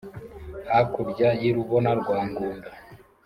.Hakurya 0.73 1.29
y'i 1.41 1.51
Rubona 1.55 1.91
rwa 1.99 2.19
Ngunda 2.27 2.69